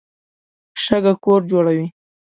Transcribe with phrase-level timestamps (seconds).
[0.83, 1.87] شګه کور جوړوي.